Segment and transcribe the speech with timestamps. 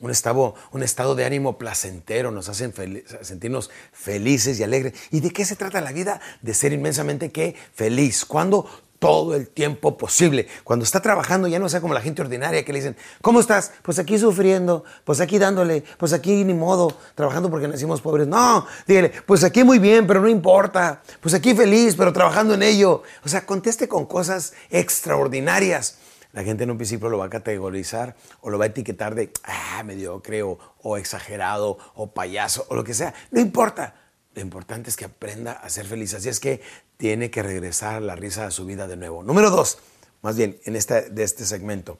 [0.00, 2.74] Un estado, de ánimo placentero, nos hacen
[3.22, 4.94] sentirnos felices y alegres.
[5.12, 6.20] ¿Y de qué se trata la vida?
[6.40, 7.54] De ser inmensamente ¿qué?
[7.72, 8.24] feliz.
[8.24, 8.68] Cuando
[9.02, 10.46] todo el tiempo posible.
[10.62, 13.72] Cuando está trabajando ya no sea como la gente ordinaria que le dicen, ¿cómo estás?
[13.82, 18.28] Pues aquí sufriendo, pues aquí dándole, pues aquí ni modo, trabajando porque nacimos pobres.
[18.28, 21.02] No, dígale, pues aquí muy bien, pero no importa.
[21.20, 23.02] Pues aquí feliz, pero trabajando en ello.
[23.24, 25.98] O sea, conteste con cosas extraordinarias.
[26.30, 29.32] La gente en un principio lo va a categorizar o lo va a etiquetar de,
[29.42, 33.12] ah, mediocre o, o exagerado o payaso o lo que sea.
[33.32, 34.01] No importa.
[34.34, 36.14] Lo importante es que aprenda a ser feliz.
[36.14, 36.60] Así es que
[36.96, 39.22] tiene que regresar la risa a su vida de nuevo.
[39.22, 39.78] Número dos,
[40.22, 41.98] más bien, en este, de este segmento,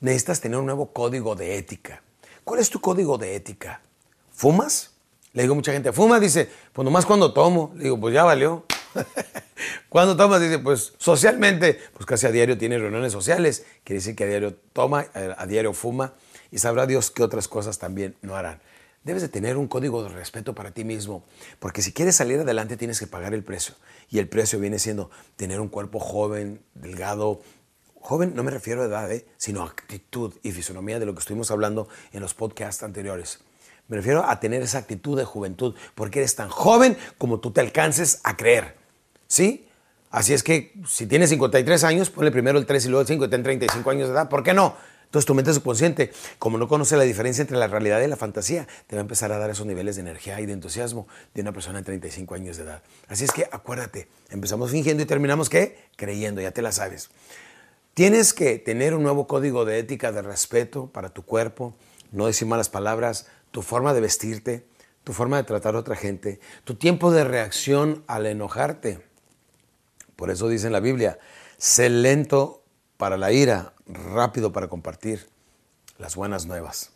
[0.00, 2.02] necesitas tener un nuevo código de ética.
[2.44, 3.80] ¿Cuál es tu código de ética?
[4.32, 4.92] ¿Fumas?
[5.32, 6.18] Le digo a mucha gente, ¿fuma?
[6.18, 7.72] Dice, pues nomás cuando tomo.
[7.76, 8.64] Le digo, pues ya valió.
[9.90, 10.40] ¿Cuándo tomas?
[10.40, 13.66] Dice, pues socialmente, pues casi a diario tiene reuniones sociales.
[13.84, 16.14] Quiere decir que a diario toma, a diario fuma
[16.50, 18.62] y sabrá Dios qué otras cosas también no harán.
[19.06, 21.22] Debes de tener un código de respeto para ti mismo,
[21.60, 23.76] porque si quieres salir adelante tienes que pagar el precio.
[24.10, 27.40] Y el precio viene siendo tener un cuerpo joven, delgado.
[28.00, 29.24] Joven no me refiero a edad, ¿eh?
[29.36, 33.38] sino a actitud y fisonomía de lo que estuvimos hablando en los podcasts anteriores.
[33.86, 37.60] Me refiero a tener esa actitud de juventud, porque eres tan joven como tú te
[37.60, 38.74] alcances a creer.
[39.28, 39.68] ¿Sí?
[40.10, 43.24] Así es que si tienes 53 años, ponle primero el 3 y luego el 5
[43.26, 44.28] y ten 35 años de edad.
[44.28, 44.74] ¿Por qué no?
[45.06, 48.66] Entonces tu mente subconsciente, como no conoce la diferencia entre la realidad y la fantasía,
[48.86, 51.52] te va a empezar a dar esos niveles de energía y de entusiasmo de una
[51.52, 52.82] persona de 35 años de edad.
[53.08, 55.78] Así es que acuérdate, empezamos fingiendo y terminamos qué?
[55.96, 57.08] Creyendo, ya te la sabes.
[57.94, 61.74] Tienes que tener un nuevo código de ética, de respeto para tu cuerpo,
[62.12, 64.66] no decir malas palabras, tu forma de vestirte,
[65.02, 69.00] tu forma de tratar a otra gente, tu tiempo de reacción al enojarte.
[70.16, 71.18] Por eso dice en la Biblia,
[71.56, 72.64] sé lento
[72.96, 75.28] para la ira, rápido para compartir
[75.98, 76.92] las buenas nuevas.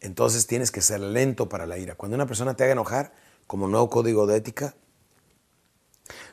[0.00, 1.94] Entonces tienes que ser lento para la ira.
[1.94, 3.12] Cuando una persona te haga enojar,
[3.46, 4.74] como nuevo código de ética,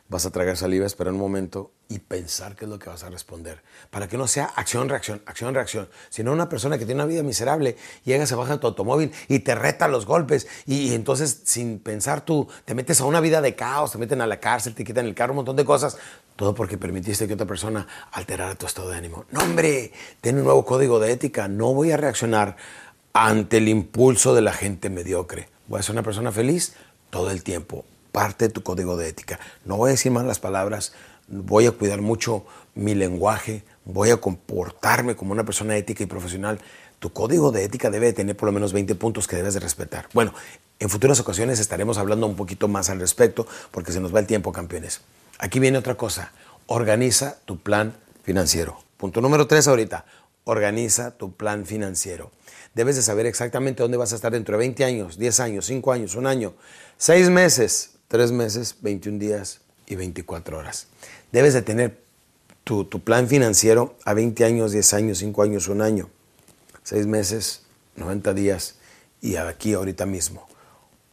[0.08, 3.09] vas a tragar saliva, esperar un momento y pensar qué es lo que vas a
[3.09, 3.61] responder.
[3.89, 5.89] Para que no sea acción, reacción, acción, reacción.
[6.09, 9.39] Sino una persona que tiene una vida miserable, llega, se baja a tu automóvil y
[9.39, 10.47] te reta los golpes.
[10.65, 14.27] Y, entonces, sin pensar tú, te metes a una vida de caos, te meten a
[14.27, 15.97] la cárcel, te quitan el carro, un montón de cosas.
[16.35, 19.25] Todo porque permitiste que otra persona alterara tu estado de ánimo.
[19.31, 19.91] No, hombre,
[20.22, 21.47] tiene un nuevo código de ética.
[21.47, 22.57] No voy a reaccionar
[23.13, 25.49] ante el impulso de la gente mediocre.
[25.67, 26.73] Voy a ser una persona feliz
[27.09, 27.85] todo el tiempo
[28.17, 29.40] parte de tu código de ética.
[29.63, 30.91] No voy a decir malas palabras,
[31.28, 32.46] voy a cuidar mucho
[32.76, 36.59] mi lenguaje, voy a comportarme como una persona ética y profesional.
[37.00, 40.08] Tu código de ética debe tener por lo menos 20 puntos que debes de respetar.
[40.14, 40.34] Bueno,
[40.79, 44.28] en futuras ocasiones estaremos hablando un poquito más al respecto porque se nos va el
[44.28, 45.02] tiempo, campeones.
[45.40, 46.32] Aquí viene otra cosa.
[46.66, 48.79] Organiza tu plan financiero.
[48.97, 50.06] Punto número tres ahorita.
[50.44, 52.32] Organiza tu plan financiero.
[52.74, 55.91] Debes de saber exactamente dónde vas a estar dentro de 20 años, 10 años, 5
[55.91, 56.53] años, un año,
[56.97, 60.87] 6 meses, Tres meses, 21 días y 24 horas.
[61.31, 61.99] Debes de tener
[62.63, 66.09] tu, plan financiero a 20 años, 10 años, 5 años, un año,
[66.84, 67.63] 6 meses,
[67.95, 68.75] 90 días
[69.22, 70.47] y aquí ahorita mismo.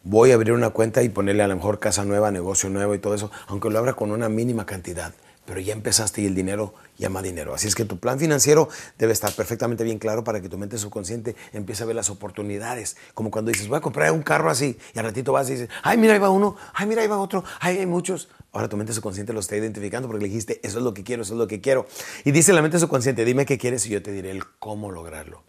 [0.03, 2.99] Voy a abrir una cuenta y ponerle a lo mejor casa nueva, negocio nuevo y
[2.99, 6.75] todo eso, aunque lo abra con una mínima cantidad pero ya empezaste y el dinero
[6.99, 7.55] llama dinero.
[7.55, 8.69] Así es que tu plan financiero
[8.99, 12.97] debe estar perfectamente bien claro para que tu mente subconsciente empiece a ver las oportunidades.
[13.15, 15.69] Como cuando dices, voy a comprar un carro así, y al ratito vas y dices,
[15.82, 18.29] ay, mira, ahí va uno, ay, mira, ahí va otro, ay, hay muchos.
[18.55, 21.23] Ahora tu mente subconsciente lo está identificando porque le dijiste, eso es lo que quiero,
[21.23, 21.87] eso es lo que quiero.
[22.25, 25.43] Y dice la mente subconsciente, dime qué quieres y yo te diré el cómo lograrlo.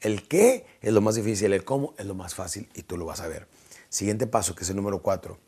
[0.00, 3.06] El qué es lo más difícil, el cómo es lo más fácil y tú lo
[3.06, 3.48] vas a ver.
[3.88, 5.38] Siguiente paso, que es el número cuatro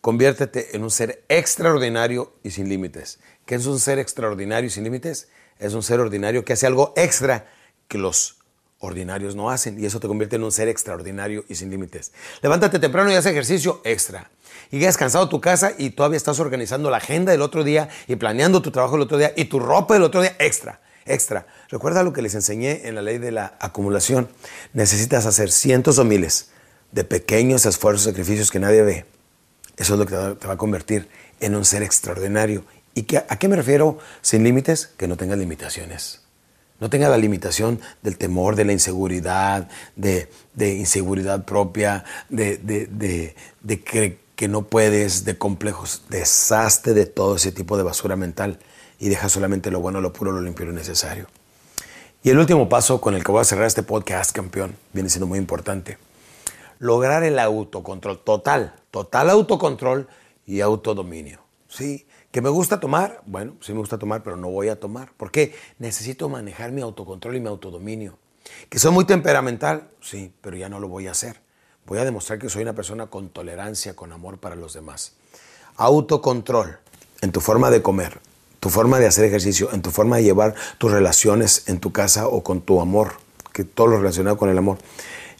[0.00, 3.18] Conviértete en un ser extraordinario y sin límites.
[3.46, 5.28] ¿Qué es un ser extraordinario y sin límites?
[5.58, 7.50] Es un ser ordinario que hace algo extra
[7.88, 8.37] que los
[8.78, 12.12] ordinarios no hacen y eso te convierte en un ser extraordinario y sin límites.
[12.42, 14.30] Levántate temprano y haz ejercicio extra.
[14.70, 18.16] Y has cansado tu casa y todavía estás organizando la agenda del otro día y
[18.16, 20.80] planeando tu trabajo del otro día y tu ropa del otro día extra.
[21.06, 21.46] Extra.
[21.70, 24.28] Recuerda lo que les enseñé en la ley de la acumulación.
[24.74, 26.50] Necesitas hacer cientos o miles
[26.92, 29.06] de pequeños esfuerzos, sacrificios que nadie ve
[29.78, 31.08] eso es lo que te va a convertir
[31.40, 32.64] en un ser extraordinario.
[32.94, 34.88] ¿Y a qué me refiero sin límites?
[34.96, 36.22] Que no tengas limitaciones.
[36.80, 40.28] No tengas la limitación del temor, de la inseguridad, de,
[40.58, 43.34] inseguridad propia, de,
[44.36, 46.02] que, no puedes, de complejos.
[46.08, 48.58] Deshazte de todo ese tipo de basura mental
[49.00, 51.26] y deja solamente lo bueno, lo puro, lo limpio lo necesario.
[52.22, 55.26] Y el último paso con el que voy a cerrar este podcast, campeón, viene siendo
[55.26, 55.98] muy importante
[56.78, 60.08] lograr el autocontrol total, total autocontrol
[60.46, 61.40] y autodominio.
[61.68, 65.12] Sí, que me gusta tomar, bueno, sí me gusta tomar, pero no voy a tomar.
[65.16, 65.54] ¿Por qué?
[65.78, 68.18] Necesito manejar mi autocontrol y mi autodominio.
[68.70, 71.40] Que soy muy temperamental, sí, pero ya no lo voy a hacer.
[71.86, 75.14] Voy a demostrar que soy una persona con tolerancia, con amor para los demás.
[75.76, 76.78] Autocontrol
[77.20, 78.20] en tu forma de comer,
[78.60, 82.28] tu forma de hacer ejercicio, en tu forma de llevar tus relaciones en tu casa
[82.28, 83.14] o con tu amor,
[83.52, 84.78] que todo lo relacionado con el amor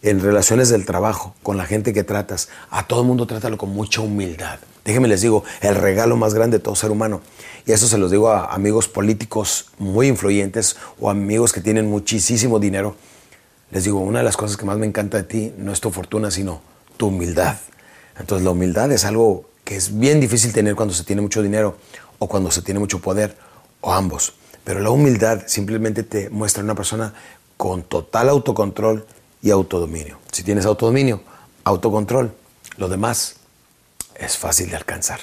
[0.02, 3.70] en relaciones del trabajo, con la gente que tratas, a todo el mundo trátalo con
[3.70, 4.58] mucha humildad.
[4.88, 7.20] Déjenme les digo, el regalo más grande de todo ser humano,
[7.66, 12.58] y eso se los digo a amigos políticos muy influyentes o amigos que tienen muchísimo
[12.58, 12.96] dinero,
[13.70, 15.90] les digo, una de las cosas que más me encanta de ti no es tu
[15.90, 16.62] fortuna, sino
[16.96, 17.58] tu humildad.
[18.18, 21.76] Entonces la humildad es algo que es bien difícil tener cuando se tiene mucho dinero
[22.18, 23.36] o cuando se tiene mucho poder,
[23.82, 24.32] o ambos.
[24.64, 27.12] Pero la humildad simplemente te muestra una persona
[27.58, 29.04] con total autocontrol,
[29.42, 30.18] y autodominio.
[30.32, 31.20] Si tienes autodominio,
[31.64, 32.32] autocontrol,
[32.78, 33.37] lo demás
[34.18, 35.20] es fácil de alcanzar.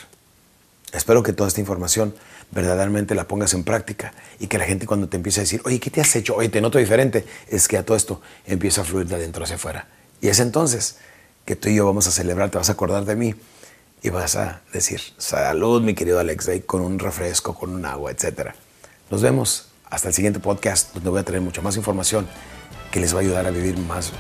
[0.94, 2.16] Espero que toda esta información
[2.52, 5.80] verdaderamente la pongas en práctica y que la gente cuando te empiece a decir, oye,
[5.80, 6.36] ¿qué te has hecho?
[6.36, 9.58] Oye, te noto diferente, es que a todo esto empieza a fluir de adentro hacia
[9.58, 9.88] afuera.
[10.22, 10.98] Y es entonces
[11.44, 13.36] que tú y yo vamos a celebrar, te vas a acordar de mí
[14.02, 18.12] y vas a decir, salud mi querido Alex Day, con un refresco, con un agua,
[18.12, 18.52] etc.
[19.10, 22.28] Nos vemos hasta el siguiente podcast donde voy a tener mucha más información
[22.92, 24.12] que les va a ayudar a vivir más,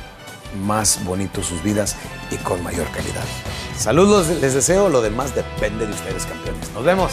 [0.65, 1.95] más bonito sus vidas
[2.31, 3.25] y con mayor calidad.
[3.77, 6.71] Saludos, les deseo, lo demás depende de ustedes campeones.
[6.73, 7.11] Nos vemos.